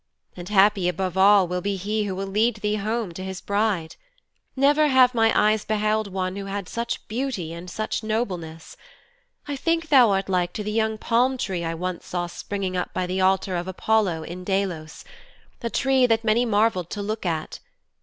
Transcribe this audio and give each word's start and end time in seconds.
And 0.35 0.49
happy 0.49 0.87
above 0.89 1.15
all 1.15 1.47
will 1.47 1.61
he 1.61 1.75
be 1.77 2.03
who 2.07 2.15
will 2.15 2.25
lead 2.25 2.55
thee 2.55 2.71
to 2.71 2.77
his 2.77 2.83
home 2.83 3.11
as 3.11 3.17
his 3.19 3.39
bride. 3.39 3.97
Never 4.55 4.87
have 4.87 5.13
my 5.13 5.31
eyes 5.39 5.63
beheld 5.63 6.11
one 6.11 6.35
who 6.35 6.45
had 6.45 6.67
such 6.67 7.07
beauty 7.07 7.53
and 7.53 7.69
such 7.69 8.01
nobleness. 8.01 8.75
I 9.47 9.55
think 9.55 9.89
thou 9.89 10.09
art 10.09 10.27
like 10.27 10.53
to 10.53 10.63
the 10.63 10.71
young 10.71 10.97
palm 10.97 11.37
tree 11.37 11.63
I 11.63 11.75
once 11.75 12.07
saw 12.07 12.25
springing 12.25 12.75
up 12.75 12.95
by 12.95 13.05
the 13.05 13.21
altar 13.21 13.55
of 13.55 13.67
Apollo 13.67 14.23
in 14.23 14.43
Delos 14.43 15.05
a 15.61 15.69
tree 15.69 16.07
that 16.07 16.23
many 16.23 16.45
marvelled 16.45 16.89
to 16.89 17.03
look 17.03 17.23
at. 17.23 17.59